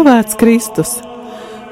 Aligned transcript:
Slavēts 0.00 0.36
Kristus! 0.40 0.90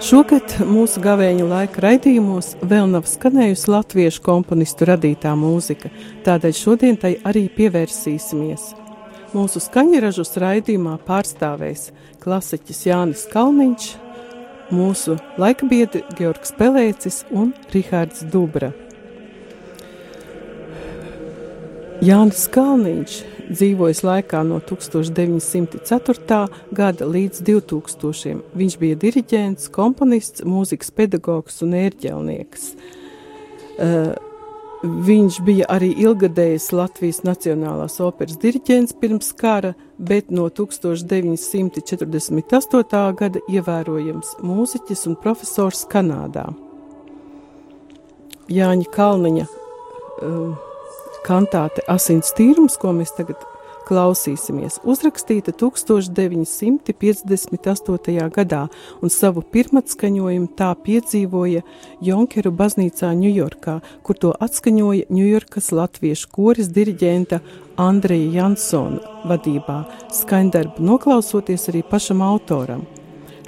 Šogad 0.05 0.59
mūsu 0.69 1.01
gavēņa 1.01 1.47
laika 1.48 1.81
raidījumos 1.81 2.51
vēl 2.61 2.91
nav 2.93 3.07
skanējusi 3.09 3.71
latviešu 3.73 4.21
komponistu 4.27 4.84
radītā 4.91 5.31
mūzika, 5.33 5.89
tādēļ 6.27 6.53
šodien 6.59 6.99
tai 7.01 7.15
arī 7.25 7.47
pievērsīsimies. 7.56 8.67
Mūsu 9.33 9.62
skaņražus 9.65 10.37
raidījumā 10.45 10.99
pārstāvēs 11.09 11.87
klasiķis 12.21 12.83
Jānis 12.91 13.25
Kalniņš, 13.33 13.89
mūsu 14.77 15.17
laikabiedri 15.41 16.05
Georgs 16.21 16.53
Pelēcis 16.61 17.23
un 17.33 17.55
Rihards 17.73 18.29
Dubra. 18.29 18.75
Jānis 21.99 22.45
Kalniņš 22.55 23.15
dzīvojis 23.49 24.05
laikā 24.07 24.45
no 24.47 24.61
1904. 24.63 26.47
gada 26.71 27.09
līdz 27.11 27.43
2000. 27.43 28.39
Viņš 28.55 28.77
bija 28.79 28.95
diriģents, 29.03 29.67
komponists, 29.75 30.47
mūzikas 30.47 30.95
pedagogs 30.95 31.59
un 31.67 31.75
ērģelnieks. 31.75 32.79
Uh, 33.83 34.15
viņš 35.09 35.43
bija 35.43 35.67
arī 35.75 35.91
ilgadējis 36.05 36.71
Latvijas 36.79 37.27
Nacionālās 37.27 37.99
operas 37.99 38.39
diriģents 38.39 38.95
pirms 39.03 39.35
kara, 39.35 39.75
bet 39.99 40.31
no 40.31 40.47
1948. 40.55 43.19
gada 43.19 43.43
ievērojams 43.51 44.39
mūziķis 44.39 45.03
un 45.11 45.19
profesors 45.19 45.83
Kanādā. 45.91 46.47
Jāņa 48.55 48.87
Kalniņa 48.95 49.51
uh, 49.51 50.68
kantāte 51.27 51.81
Asins 51.89 52.33
tīrums, 52.37 52.77
ko 52.81 52.93
mēs 52.97 53.13
tagad 53.17 53.39
klausīsimies, 53.89 54.83
uzrakstīta 54.84 55.53
1958. 55.56 58.29
gadā, 58.34 58.69
un 59.03 59.09
savu 59.12 59.43
pirmatskaņojumu 59.55 60.49
tā 60.59 60.71
piedzīvoja 60.84 61.62
Jonkeru 62.05 62.51
baznīcā 62.59 63.09
Ņujorkā, 63.23 63.77
kur 64.05 64.15
to 64.21 64.31
atskaņoja 64.45 65.05
Ņujorkas 65.09 65.67
latviešu 65.73 66.27
koris 66.34 66.69
diriģenta 66.75 67.37
Andreja 67.81 68.28
Jansona 68.43 69.01
vadībā, 69.31 69.78
skaņdarbu 70.21 70.78
noklausoties 70.84 71.62
arī 71.73 71.83
pašam 71.89 72.21
autoram. 72.27 72.83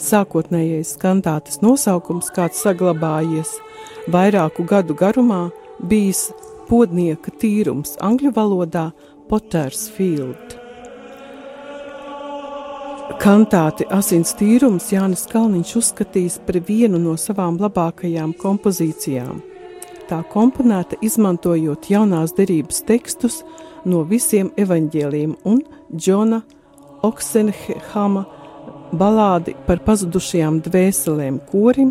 Sākotnējais 0.01 0.97
kantātes 0.97 1.61
nosaukums, 1.61 2.33
kāds 2.33 2.57
saglabājies 2.65 3.61
vairāku 4.09 4.65
gadu 4.65 4.97
garumā, 4.97 5.53
bijis 5.85 6.33
podnieka 6.71 7.33
tīrums 7.35 7.97
angļu 7.99 8.31
valodā 8.37 8.91
Potters 9.27 9.89
Field. 9.91 10.55
Kantāti 13.21 13.85
Asins 13.91 14.31
tīrums 14.39 14.87
Jānis 14.95 15.27
Kalniņš 15.29 15.73
uzskatīs 15.81 16.39
par 16.47 16.61
vienu 16.69 17.01
no 17.03 17.17
savām 17.19 17.59
labākajām 17.61 18.33
kompozīcijām. 18.39 19.41
Tā 20.07 20.21
komponēta 20.31 20.99
izmantojot 21.05 21.89
jaunās 21.91 22.35
derības 22.39 22.85
tekstus 22.87 23.41
no 23.85 24.05
visiem 24.07 24.53
evaņģēliem 24.59 25.35
un 25.51 25.65
Džona 25.91 26.41
Oksenhama 27.07 28.23
balādi 28.95 29.57
par 29.67 29.83
pazudušajām 29.87 30.63
dvēselēm 30.69 31.43
korim, 31.51 31.91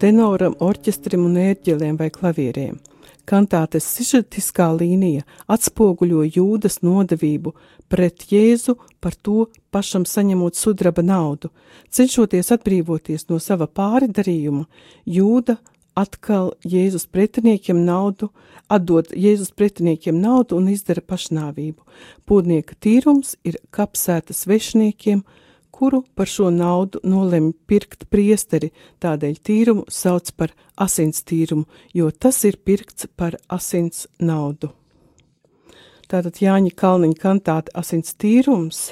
tenoram, 0.00 0.56
orķestrim 0.64 1.28
un 1.28 1.36
ērģeliem 1.44 2.00
vai 2.00 2.08
klavieriem– 2.14 2.80
kantātes 3.28 3.86
sižetiskā 3.96 4.68
līnija 4.76 5.26
atspoguļo 5.50 6.24
jūdas 6.36 6.80
nodevību 6.82 7.54
pret 7.92 8.26
Jēzu 8.32 8.76
par 9.00 9.14
to 9.14 9.48
pašam 9.74 10.06
saņemot 10.08 10.56
sudraba 10.56 11.04
naudu. 11.04 11.50
Cenšoties 11.92 12.52
atbrīvoties 12.56 13.28
no 13.28 13.38
sava 13.42 13.68
pāridarījuma, 13.68 14.64
jūda 15.04 15.58
atkal 15.98 16.54
Jēzus 16.64 17.04
pretiniekiem 17.12 17.84
naudu, 17.84 18.30
atdod 18.72 19.12
Jēzus 19.12 19.52
pretiniekiem 19.56 20.20
naudu 20.20 20.56
un 20.56 20.70
izdara 20.72 21.04
pašnāvību. 21.04 21.82
Pūdnieka 22.26 22.78
tīrums 22.80 23.36
ir 23.44 23.60
kapsēta 23.70 24.32
svešniekiem, 24.36 25.24
kuru 25.72 26.02
par 26.14 26.28
šo 26.28 26.50
naudu 26.52 27.00
nolemj 27.02 27.54
pirkt 27.66 28.06
priesteri, 28.12 28.70
tādēļ 29.02 29.40
tīrumu 29.48 29.88
sauc 29.88 30.30
par 30.36 30.52
asins 30.76 31.24
tīrumu, 31.24 31.66
jo 31.96 32.10
tas 32.12 32.44
ir 32.44 32.60
pirkts 32.60 33.08
par 33.16 33.38
asins 33.48 34.06
naudu. 34.20 34.70
Tātad 36.12 36.42
Jāņa 36.44 36.74
Kalniņa 36.76 37.18
kantāte 37.18 37.72
asins 37.78 38.12
tīrums 38.20 38.90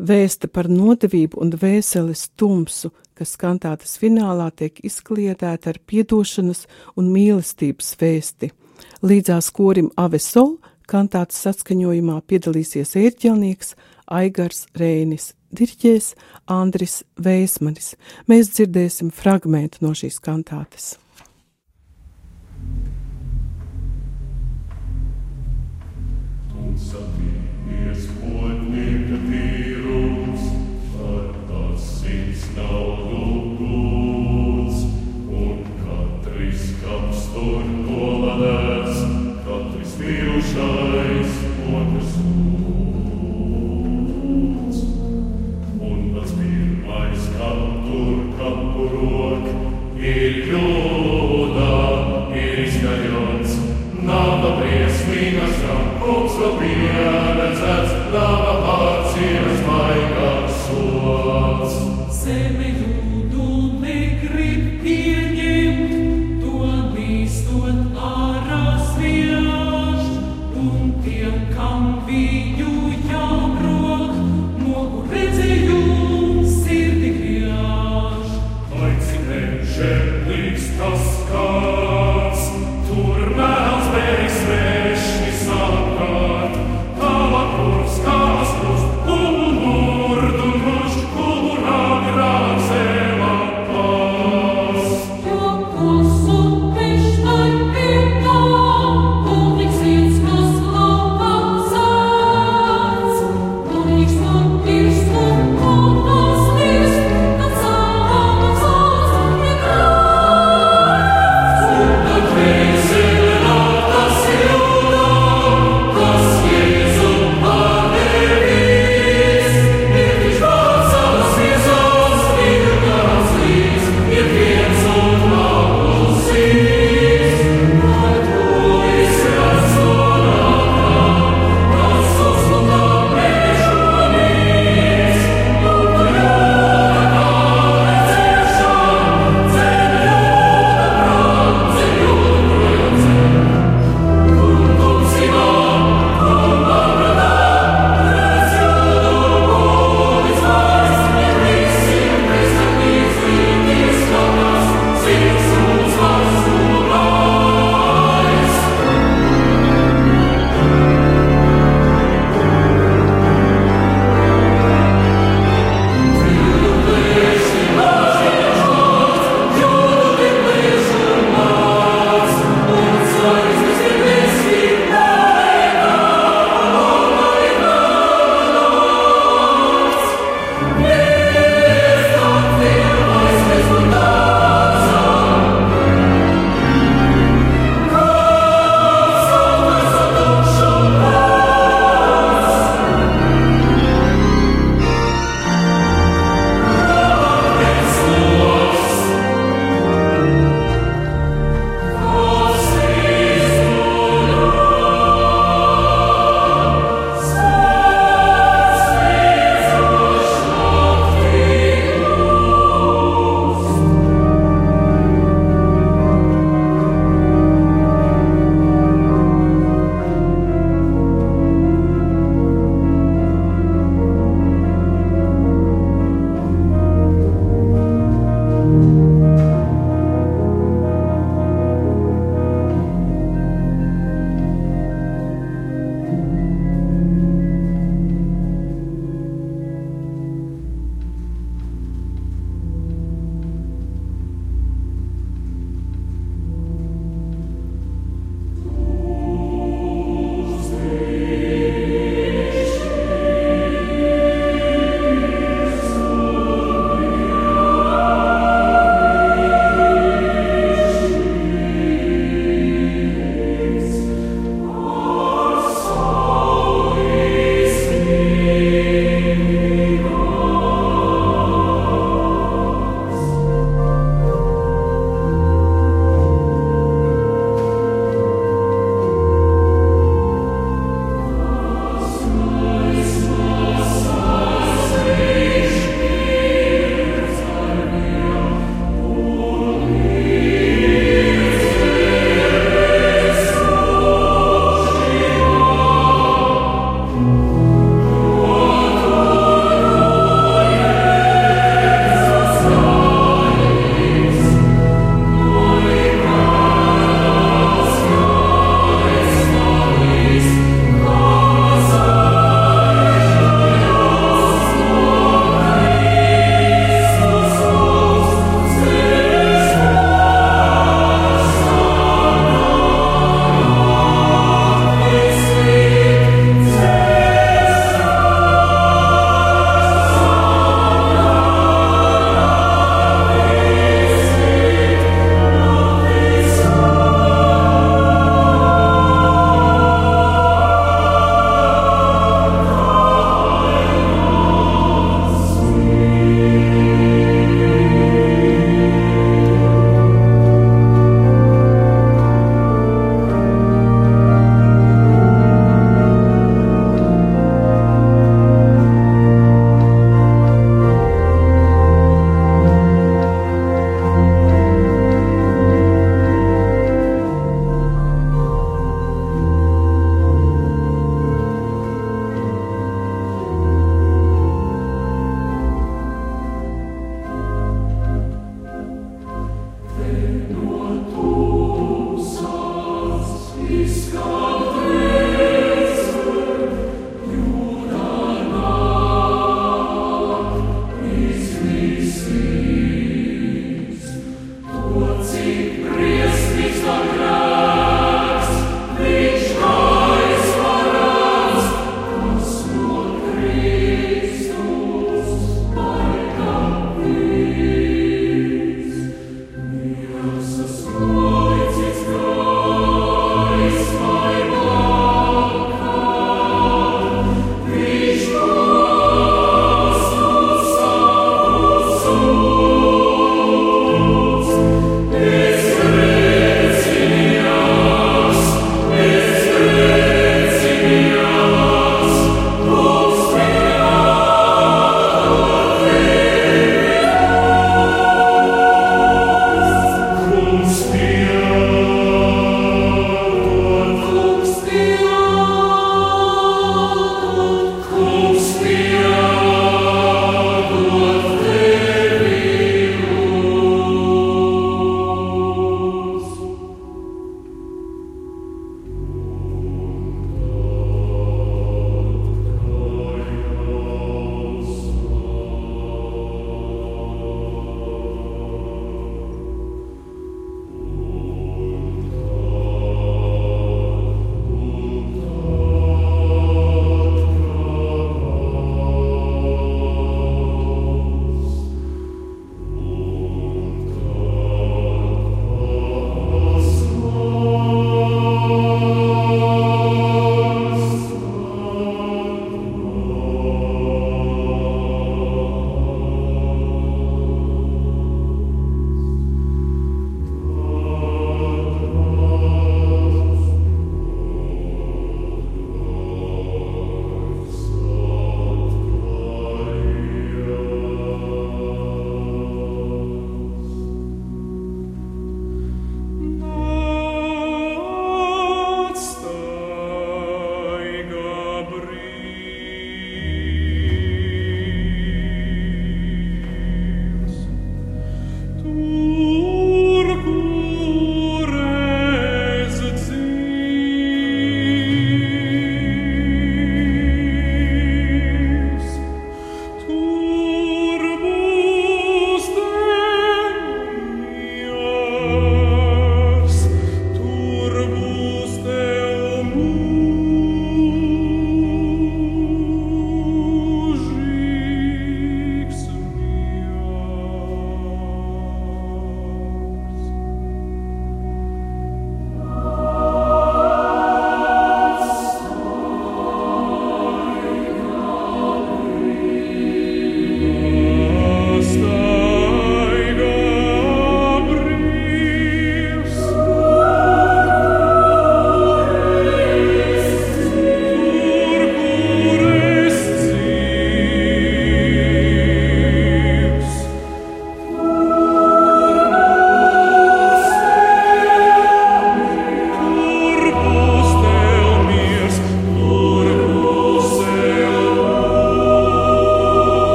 vēsta 0.00 0.48
par 0.52 0.68
nodevību 0.68 1.40
un 1.40 1.52
dvēseles 1.54 2.26
tumsu, 2.36 2.92
kas 3.16 3.36
kantātes 3.40 3.96
finālā 4.00 4.50
tiek 4.56 4.78
izkliedēta 4.84 5.72
ar 5.72 5.80
piedošanas 5.88 6.66
un 6.96 7.10
mīlestības 7.12 7.94
vēsti. 8.00 8.52
Līdzās 9.04 9.50
korim 9.56 9.90
Avesol 10.00 10.56
kantātes 10.88 11.40
atskaņojumā 11.52 12.20
piedalīsies 12.28 12.96
ērģelnieks 13.00 13.76
Aigars 14.20 14.66
Rēnis 14.76 15.34
diriģēs 15.56 16.12
Andris 16.50 17.00
Veismanis. 17.20 17.94
Mēs 18.30 18.52
dzirdēsim 18.56 19.12
fragmentu 19.14 19.84
no 19.84 19.94
šīs 19.96 20.20
kantātes. 20.24 20.94
Un 26.60 26.76
satīties 26.78 27.19
kungs 56.40 56.60
vēl 56.60 56.60
pieredzēts, 56.60 57.92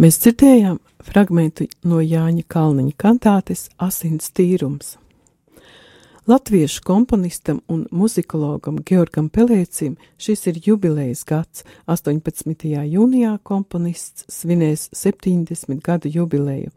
Mēs 0.00 0.16
dzirdējām 0.16 0.78
fragmentu 1.04 1.66
no 1.84 1.98
Jāņa 2.00 2.46
Kalniņa 2.48 2.94
kantātes 2.96 3.66
Asins 3.76 4.30
tīrums. 4.32 4.94
Latviešu 6.24 6.80
komponistam 6.88 7.58
un 7.68 7.82
muzikologam 7.92 8.78
Georgam 8.88 9.28
Pelēcim 9.28 9.98
šis 10.16 10.46
ir 10.48 10.62
jubilejas 10.64 11.26
gads. 11.28 11.66
18. 11.84 12.56
jūnijā 12.64 13.36
komponists 13.44 14.24
svinēs 14.32 14.88
70 14.96 15.84
gadu 15.84 16.08
jubileju. 16.16 16.72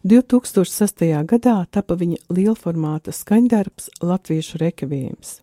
2006. 0.00 1.10
gadā 1.28 1.58
tapa 1.68 2.00
viņa 2.00 2.24
lielformāta 2.32 3.12
skaņdarbs 3.12 3.98
Latviešu 4.00 4.64
rekavējums. 4.64 5.42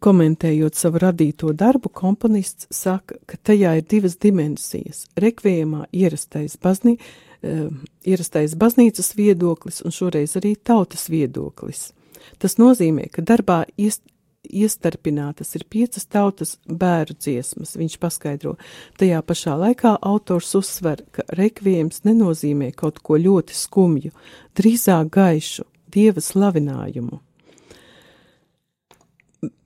Komentējot 0.00 0.78
savu 0.80 1.00
radīto 1.02 1.52
darbu, 1.52 1.90
komponists 1.92 2.70
saka, 2.72 3.18
ka 3.28 3.36
tajā 3.44 3.74
ir 3.76 3.84
divas 3.84 4.16
dimensijas- 4.16 5.06
rekvijamā 5.24 5.84
ierastais, 5.92 6.56
baznī, 6.56 6.96
uh, 7.42 7.68
ierastais 8.06 8.54
baznīcas 8.54 9.14
viedoklis 9.14 9.82
un 9.84 9.90
šoreiz 9.90 10.36
arī 10.40 10.56
tautas 10.56 11.08
viedoklis. 11.08 11.92
Tas 12.38 12.56
nozīmē, 12.56 13.10
ka 13.12 13.22
darbā 13.22 13.64
iest, 13.76 14.02
iestarpinātas 14.48 15.54
ir 15.56 15.64
piecas 15.68 16.06
tautas 16.06 16.56
bēru 16.66 17.14
dziesmas, 17.18 17.76
viņš 17.76 17.98
paskaidro. 18.00 18.56
Tajā 18.98 19.22
pašā 19.22 19.56
laikā 19.60 19.98
autors 20.00 20.54
uzsver, 20.54 21.04
ka 21.12 21.22
rekvijams 21.36 22.02
nenozīmē 22.08 22.72
kaut 22.74 23.02
ko 23.02 23.18
ļoti 23.20 23.56
skumju, 23.56 24.12
drīzāk 24.56 25.10
gaišu, 25.10 25.66
dieva 25.92 26.24
slavinājumu. 26.24 27.20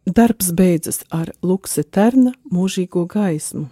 Darbs 0.07 0.53
beidzas 0.53 0.99
ar 1.09 1.31
Lukse 1.40 1.81
Terna 1.83 2.35
mūžīgo 2.53 3.07
gaismu. 3.09 3.71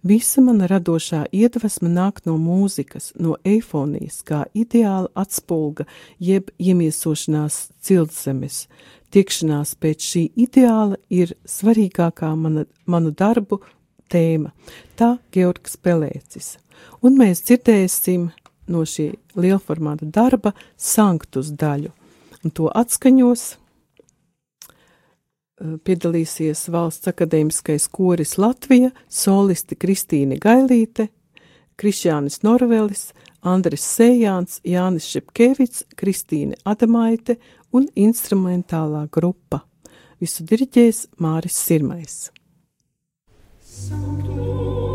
Visa 0.00 0.40
mana 0.40 0.64
radošā 0.70 1.26
iedvesma 1.28 1.90
nāk 1.92 2.22
no 2.24 2.38
mūzikas, 2.40 3.10
no 3.20 3.36
eifonijas, 3.44 4.22
kā 4.24 4.46
ideāla 4.56 5.10
atspulga, 5.12 5.84
jeb 6.18 6.48
iemiesošanās 6.56 7.60
ciltzemes. 7.84 8.62
Tiekšanās 9.12 9.74
pēc 9.76 10.08
šī 10.08 10.24
ideāla 10.40 10.96
ir 11.12 11.36
svarīgākā 11.44 12.32
mana, 12.32 12.64
manu 12.86 13.12
darbu 13.12 13.60
tēma. 14.08 14.56
Tā 14.96 15.18
Georgs 15.36 15.76
Pelēcis. 15.76 16.54
Un 17.04 17.20
mēs 17.20 17.44
dzirdēsim 17.44 18.30
no 18.72 18.88
šī 18.88 19.10
lielformāta 19.36 20.08
darba 20.08 20.56
sanktus 20.80 21.52
daļu. 21.52 21.92
Un 22.40 22.56
to 22.56 22.72
atskaņos 22.72 23.50
piedalīsies 25.58 26.66
Valsts 26.72 27.10
akadēmiskais 27.10 27.88
koris 27.92 28.36
Latvija, 28.38 28.90
solisti 29.08 29.78
Kristīne 29.78 30.38
Gailīte, 30.42 31.08
Krišjānis 31.78 32.42
Norvelis, 32.46 33.12
Andris 33.46 33.84
Sējāns, 33.86 34.58
Jānis 34.66 35.06
Šepkevits, 35.12 35.84
Kristīne 35.98 36.58
Adamaite 36.66 37.38
un 37.72 37.86
instrumentālā 37.94 39.06
grupa. 39.14 39.62
Visu 40.18 40.42
diriģēs 40.48 41.06
Māris 41.22 41.60
Sirmais. 41.68 42.18
Sanktum. 43.62 44.87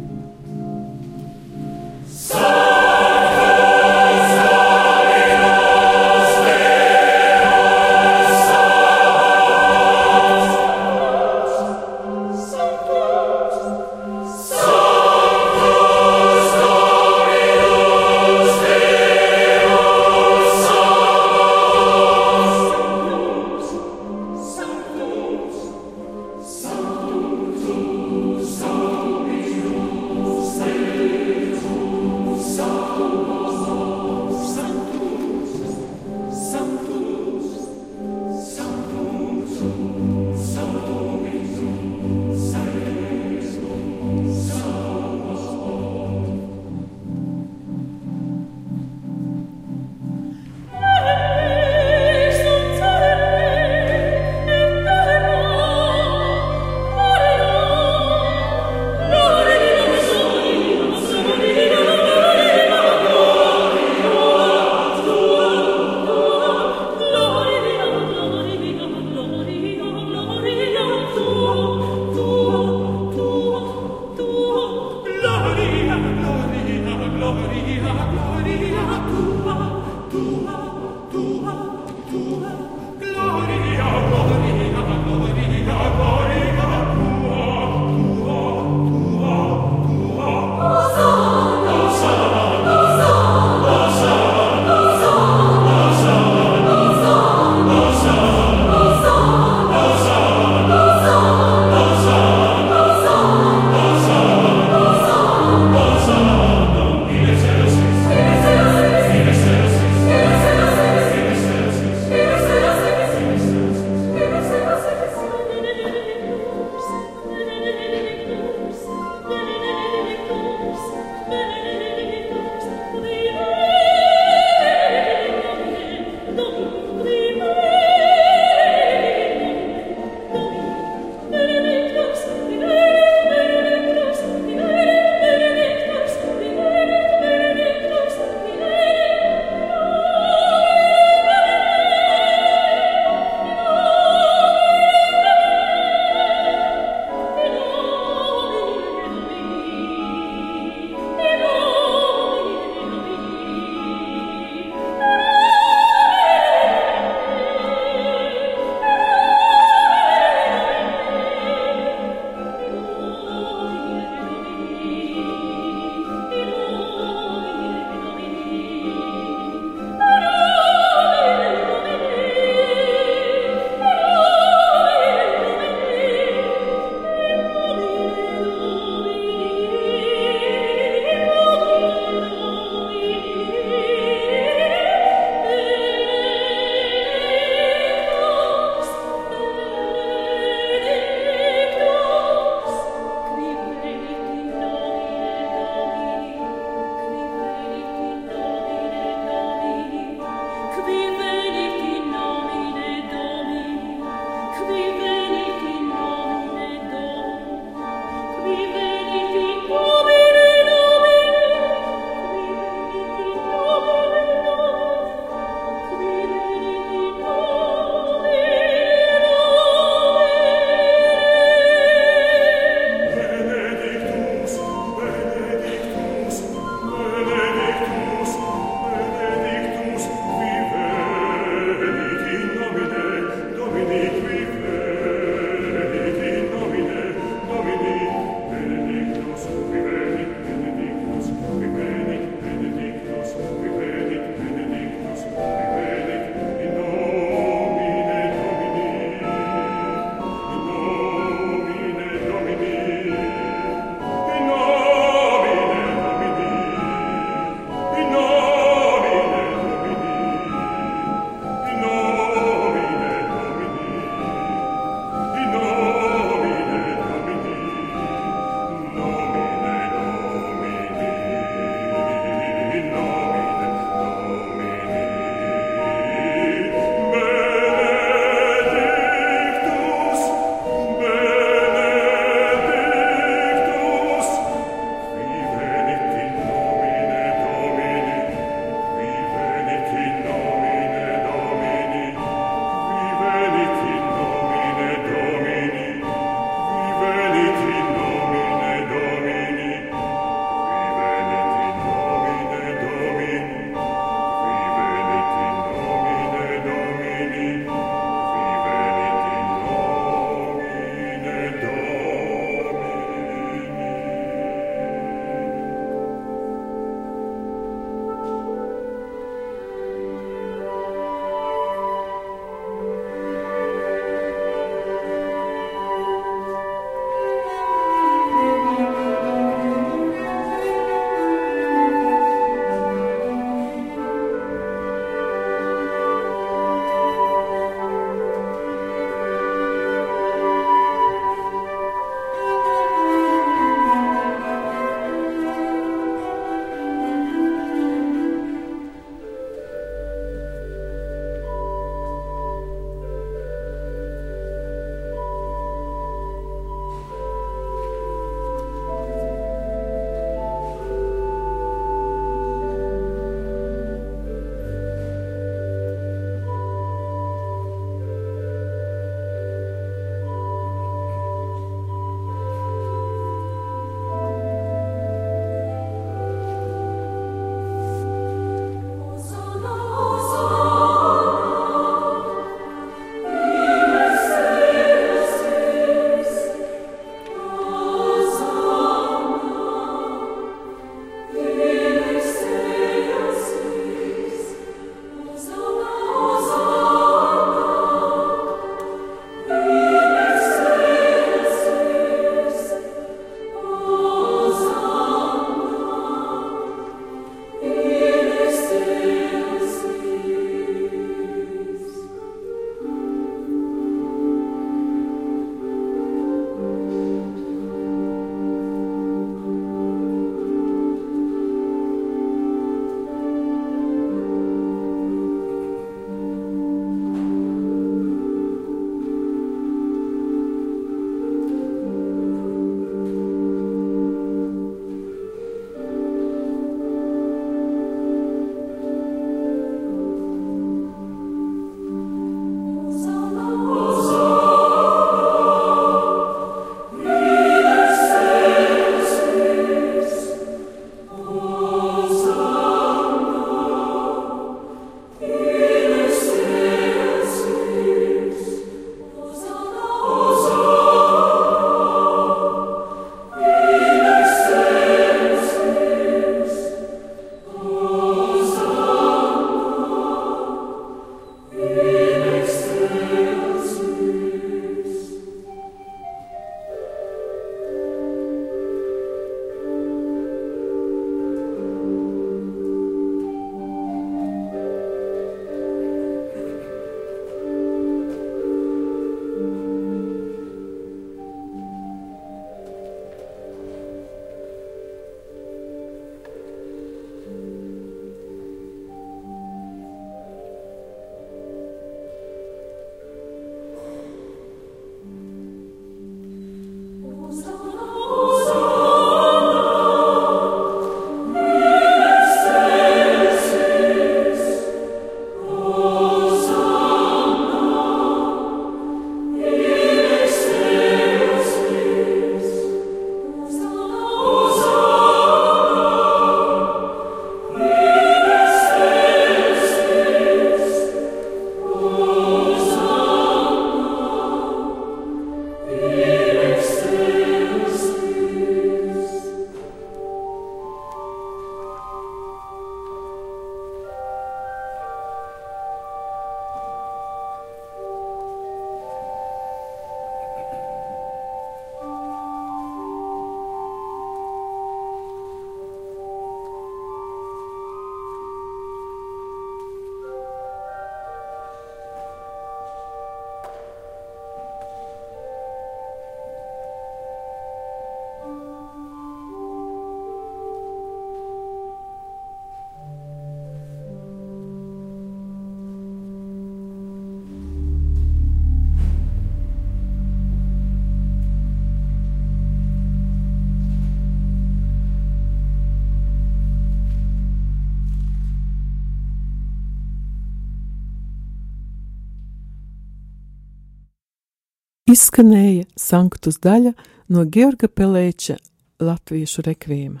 Izskanēja 594.94 595.66
sanktus 595.78 596.38
daļa 596.44 596.74
no 597.14 597.24
Georga 597.26 597.68
Pelēča 597.68 598.36
latviešu 598.82 599.44
rekvīma. 599.46 600.00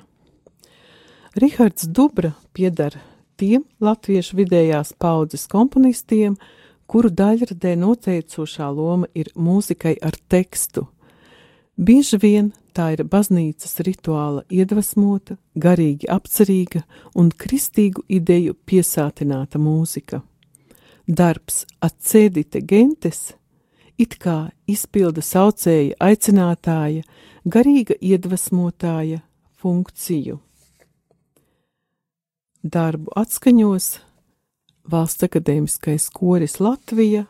Rihards 1.40 1.88
Dubra 1.90 2.34
piedara 2.54 3.00
tiem 3.40 3.64
latviešu 3.82 4.38
vidējās 4.38 4.94
paudzes 5.02 5.48
komponistiem, 5.50 6.36
kuru 6.86 7.10
daļradē 7.10 7.74
noteicošā 7.80 8.68
loma 8.70 9.08
ir 9.18 9.32
mūzikai 9.34 9.96
ar 9.98 10.18
tekstu. 10.30 10.86
Bieži 11.74 12.20
vien 12.22 12.52
tā 12.76 12.92
ir 12.94 13.02
baznīcas 13.10 13.80
rituāla 13.86 14.44
iedvesmota, 14.46 15.38
garīgi 15.58 16.06
apcerīga 16.10 16.84
un 17.18 17.32
kristīgu 17.34 18.04
ideju 18.08 18.54
piesātināta 18.66 19.58
mūzika. 19.58 20.22
Darbs 21.08 21.64
atcēdite 21.82 22.62
gentes 22.62 23.32
it 23.98 24.16
kā 24.20 24.50
izpilda 24.70 25.22
saucēja 25.22 25.96
aicinātāja, 26.00 27.04
garīga 27.44 27.96
iedvesmotāja 28.00 29.20
funkciju. 29.60 30.40
Darbu 32.64 33.12
atskaņos 33.20 33.88
Valsts 34.84 35.24
akadēmiskais 35.24 36.10
koris 36.12 36.58
Latvija. 36.60 37.22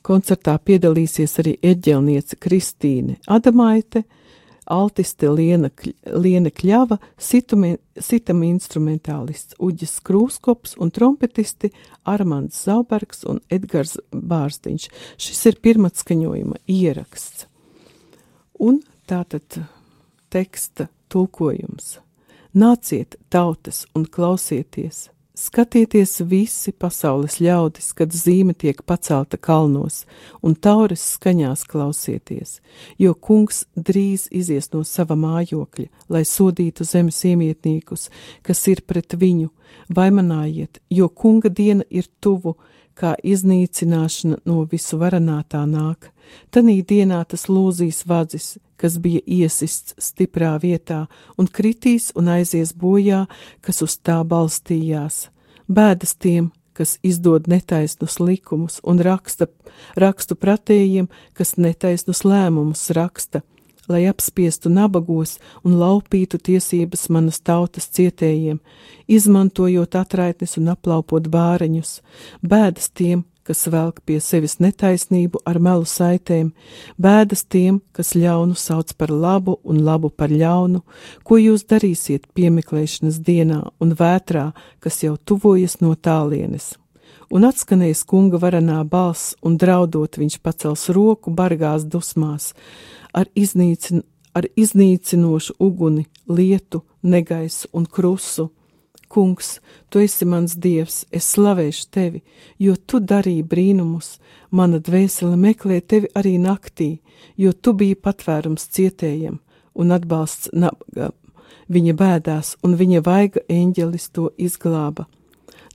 Koncertā 0.00 0.54
piedalīsies 0.64 1.36
arī 1.42 1.58
eģelniece 1.60 2.38
Kristīne 2.40 3.18
Adamaite, 3.28 4.06
altiste 4.70 5.28
Liena, 5.30 5.70
Liena 6.06 6.50
Kļava, 6.54 7.00
sitam 7.18 8.42
instrumentālists 8.46 9.58
Uģis 9.58 9.98
Krūskops 10.06 10.76
un 10.80 10.92
trompetisti 10.94 11.72
Armands 12.08 12.64
Zaubergs 12.64 13.26
un 13.28 13.42
Edgars 13.50 13.98
Bārstiņš. 14.14 14.88
Šis 15.20 15.46
ir 15.50 15.60
pirmatskaņojuma 15.66 16.62
ieraksts. 16.70 17.46
Un 18.60 18.82
tātad 19.10 19.62
teksta 20.30 20.90
tulkojums. 21.10 21.98
Nāciet, 22.54 23.16
tautas, 23.30 23.84
un 23.94 24.06
klausieties! 24.10 25.08
Skatieties 25.38 26.18
visi 26.26 26.72
pasaules 26.74 27.38
ļaudis, 27.40 27.92
kad 27.94 28.10
zīme 28.10 28.50
tiek 28.58 28.82
pacelta 28.82 29.38
kalnos, 29.38 30.02
un 30.42 30.56
taures 30.58 31.04
skaņās 31.14 31.62
klausieties, 31.70 32.58
jo 32.98 33.14
kungs 33.14 33.62
drīz 33.76 34.26
izies 34.34 34.72
no 34.74 34.82
sava 34.84 35.14
mājokļa, 35.14 35.86
lai 36.10 36.24
sodītu 36.26 36.84
zemes 36.84 37.22
iemietniekus, 37.30 38.08
kas 38.42 38.66
ir 38.72 38.82
pret 38.82 39.14
viņu, 39.14 39.52
vaimanājiet, 39.94 40.82
jo 40.90 41.08
kunga 41.08 41.48
diena 41.48 41.86
ir 41.90 42.10
tuvu, 42.20 42.56
kā 43.00 43.14
iznīcināšana 43.22 44.42
no 44.44 44.64
visu 44.68 44.98
varanātā 45.00 45.62
nāk. 45.64 46.10
Tanī 46.50 46.80
dienā 46.86 47.22
tas 47.28 47.48
lūzīs 47.48 48.04
vadzis, 48.08 48.58
kas 48.80 48.96
bija 48.98 49.20
iesists 49.26 49.94
stiprā 50.00 50.54
vietā, 50.62 51.04
un 51.38 51.48
kritīs 51.48 52.10
un 52.16 52.30
aizies 52.32 52.72
bojā, 52.72 53.26
kas 53.60 53.82
uz 53.84 53.98
tā 54.00 54.20
balstījās. 54.24 55.28
Bēdas 55.70 56.16
tiem, 56.16 56.50
kas 56.72 56.96
izdod 57.02 57.48
netaisnus 57.50 58.18
likumus 58.20 58.80
un 58.82 59.02
raksta, 59.04 59.50
rakstu 60.00 60.36
pratējiem, 60.40 61.10
kas 61.36 61.58
netaisnus 61.60 62.24
lēmumus 62.24 62.88
raksta, 62.96 63.42
lai 63.90 64.06
apspiestu 64.08 64.70
nabagos 64.72 65.36
un 65.66 65.76
laupītu 65.80 66.38
tiesības 66.40 67.08
manas 67.12 67.40
tautas 67.44 67.90
cietējiem, 67.96 68.60
izmantojot 69.10 69.98
atraitnes 69.98 70.56
un 70.60 70.70
aplaupot 70.72 71.28
bāreņus, 71.28 71.98
bēdas 72.40 72.90
tiem, 72.94 73.26
kas 73.46 73.66
velk 73.72 74.00
pie 74.06 74.18
sevis 74.22 74.58
netaisnību 74.62 75.40
ar 75.48 75.58
melu 75.62 75.86
saitēm, 75.88 76.52
bēdas 77.00 77.44
tiem, 77.48 77.80
kas 77.96 78.12
ļaunu 78.14 78.56
sauc 78.58 78.92
par 79.00 79.10
labu 79.10 79.58
un 79.64 79.80
labu 79.86 80.10
par 80.10 80.30
ļaunu, 80.30 80.82
ko 81.24 81.40
jūs 81.40 81.66
darīsiet 81.70 82.28
piemeklēšanas 82.36 83.18
dienā 83.26 83.62
un 83.80 83.96
vētrā, 83.98 84.50
kas 84.80 85.02
jau 85.04 85.16
tuvojas 85.16 85.80
no 85.80 85.94
tālienes. 85.94 86.74
Un 87.30 87.46
atskanēs 87.46 88.02
kunga 88.10 88.40
varanā 88.42 88.80
balss, 88.84 89.36
un 89.46 89.56
draudot 89.56 90.18
viņš 90.18 90.40
pacels 90.42 90.88
roku 90.90 91.30
bargās 91.30 91.84
dusmās, 91.86 92.52
ar, 93.14 93.30
iznīcin, 93.38 94.02
ar 94.34 94.48
iznīcinošu 94.58 95.54
uguni, 95.62 96.08
lietu, 96.26 96.82
negaisu 97.02 97.70
un 97.72 97.86
krusu 97.86 98.50
Kungs, 99.10 99.58
tu 99.90 99.98
esi 99.98 100.26
mans 100.28 100.54
dievs, 100.54 101.02
es 101.10 101.26
slavēšu 101.34 101.86
tevi, 101.90 102.20
jo 102.62 102.76
tu 102.86 103.00
darīji 103.02 103.42
brīnumus, 103.42 104.18
mana 104.54 104.78
dvēsele 104.78 105.34
meklē 105.34 105.80
tevi 105.82 106.10
arī 106.14 106.36
naktī, 106.38 107.00
jo 107.36 107.50
tu 107.52 107.74
biji 107.74 107.98
patvērums 107.98 108.68
cietējiem 108.70 109.40
un 109.74 109.96
atbalsts 109.96 110.52
nabaga. 110.54 111.10
Viņa 111.70 111.94
bēdās, 111.98 112.54
un 112.66 112.76
viņa 112.78 113.02
vaiga 113.06 113.42
eņģelis 113.50 114.06
to 114.14 114.30
izglāba. 114.38 115.06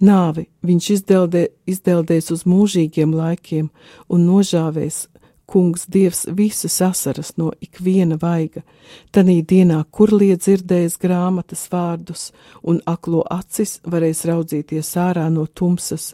Nāvi 0.03 0.49
viņš 0.63 0.89
izdeldē, 0.97 1.45
izdeldēs 1.67 2.31
uz 2.31 2.43
mūžīgiem 2.47 3.13
laikiem 3.15 3.69
un 4.11 4.25
nožāvēs 4.27 5.05
kungs 5.45 5.85
dievs 5.87 6.25
visas 6.37 6.81
asaras 6.81 7.33
no 7.37 7.51
ikviena 7.61 8.17
vaiga, 8.21 8.63
tanī 9.11 9.41
dienā, 9.45 9.83
kur 9.91 10.13
liedz 10.13 10.45
dzirdējis 10.45 10.97
grāmatas 11.01 11.65
vārdus, 11.71 12.31
un 12.63 12.81
aklo 12.85 13.23
acis 13.29 13.79
varēs 13.85 14.25
raudzīties 14.29 14.95
ārā 15.01 15.27
no 15.29 15.45
tumsas, 15.45 16.13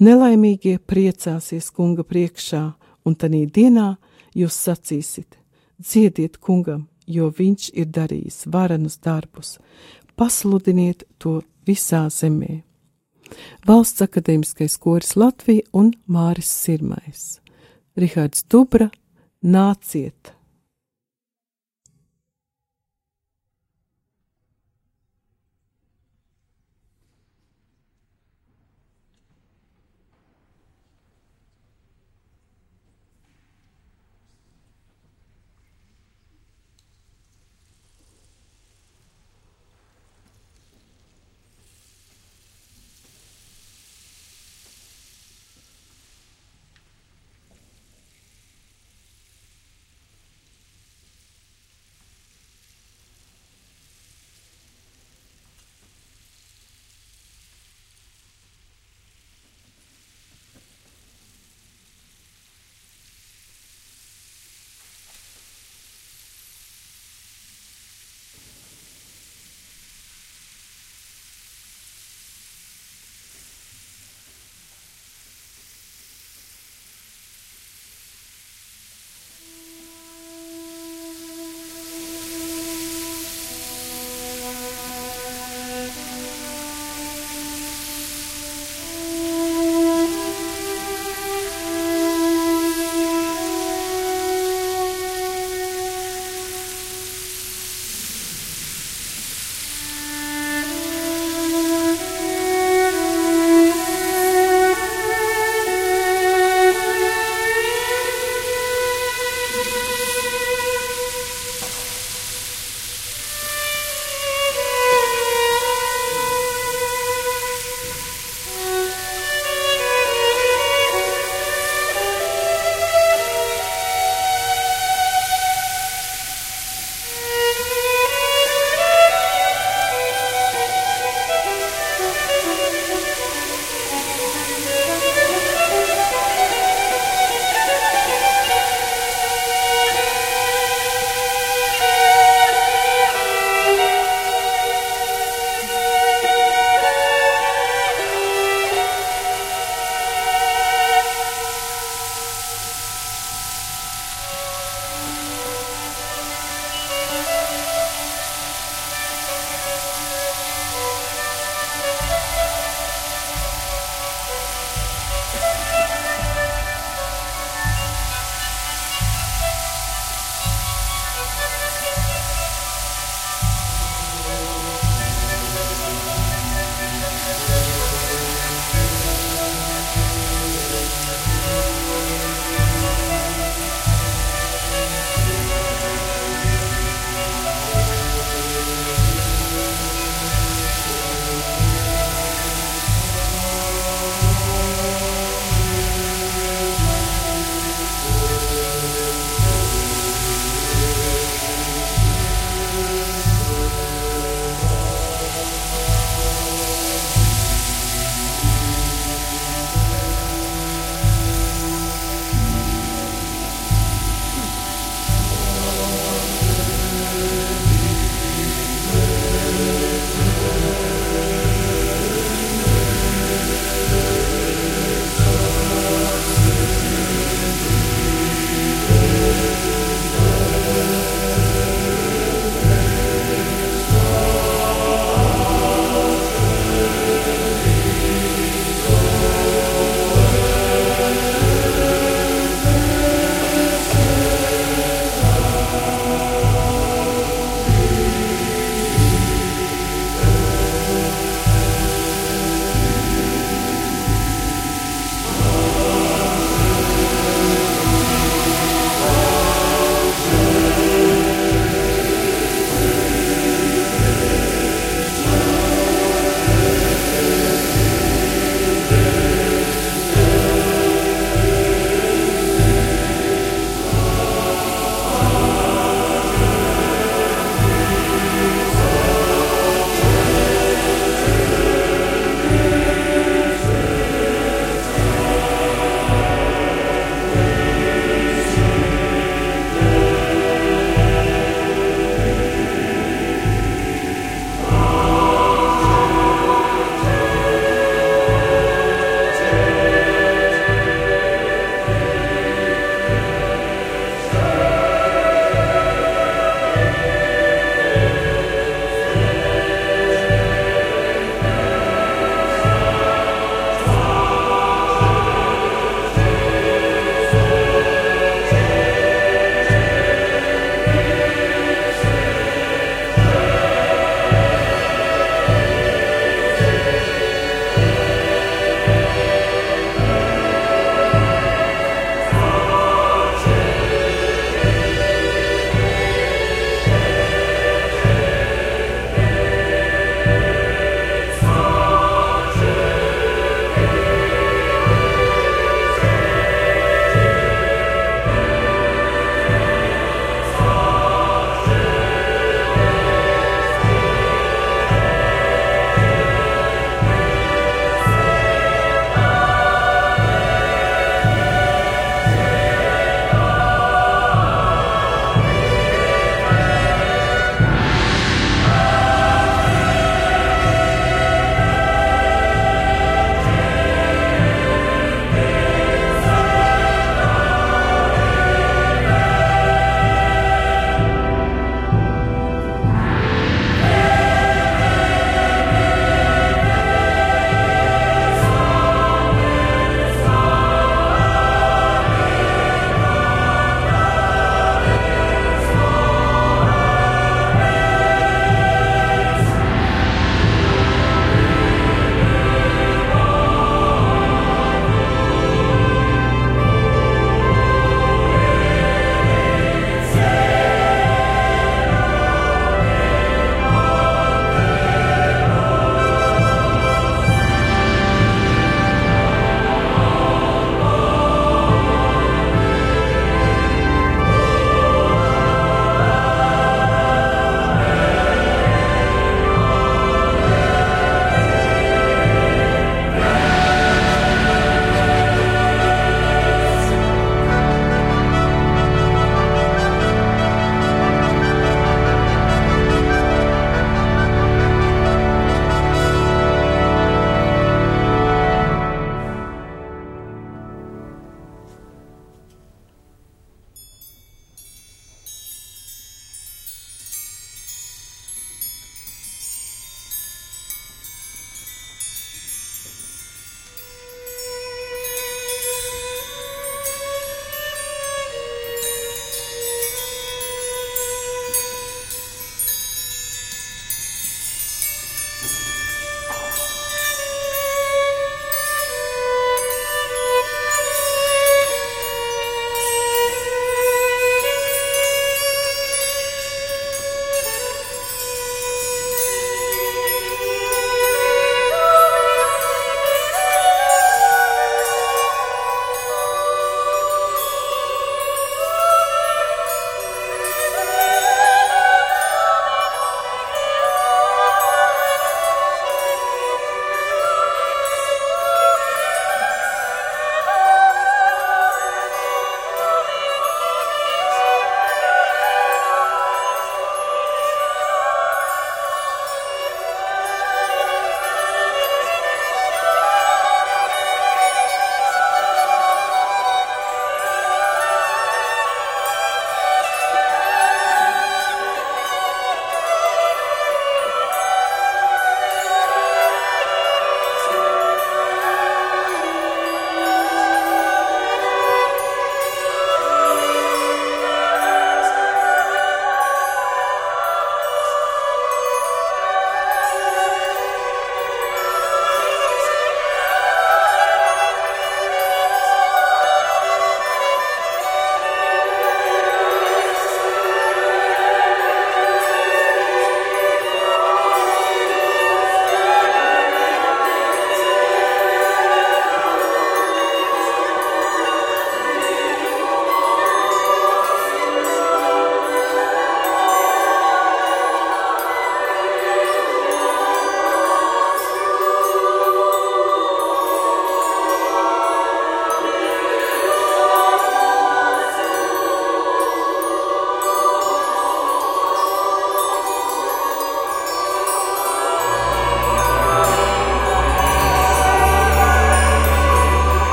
nelaimīgie 0.00 0.78
priecāsies 0.78 1.70
kunga 1.70 2.04
priekšā, 2.04 2.64
un 3.06 3.16
tanī 3.16 3.46
dienā 3.46 3.94
jūs 4.36 4.58
sacīsit, 4.66 5.38
dziediet 5.80 6.38
kungam, 6.38 6.86
jo 7.06 7.30
viņš 7.30 7.70
ir 7.74 7.90
darījis 7.94 8.46
varenus 8.52 8.98
darbus, 8.98 9.56
pasludiniet 10.16 11.04
to 11.18 11.40
visā 11.66 12.06
zemē. 12.10 12.62
Valsts 13.66 14.04
akadēmiskais 14.04 14.76
koris 14.78 15.16
Latvija 15.18 15.66
un 15.74 15.90
Māris 16.06 16.50
Sirmais. 16.62 17.40
Rihards 17.96 18.44
Dubra, 18.44 18.90
nāciet! 19.40 20.35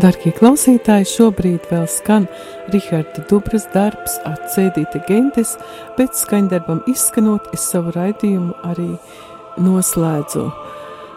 Darbie 0.00 0.30
klausītāji, 0.32 1.04
šobrīd 1.10 1.66
vēl 1.68 1.82
skan 1.90 2.24
Raharda 2.72 3.24
Dubras 3.28 3.66
darbs, 3.74 4.14
atcēdīta 4.24 5.02
gentes, 5.08 5.56
bet 5.98 6.16
skaņdarbam 6.16 6.80
izskanot, 6.88 7.50
es 7.56 7.66
savu 7.72 7.92
raidījumu 7.98 8.54
arī 8.70 8.94
noslēdzu. 9.60 10.46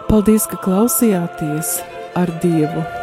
Paldies, 0.10 0.50
ka 0.52 0.60
klausījāties 0.66 1.78
ar 2.20 2.34
Dievu! 2.44 3.03